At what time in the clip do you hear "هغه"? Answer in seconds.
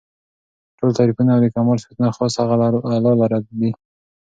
2.41-2.53